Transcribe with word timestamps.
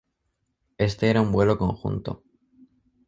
Este 0.79 1.11
era 1.11 1.21
un 1.21 1.31
vuelo 1.31 1.59
conjunto. 1.59 2.23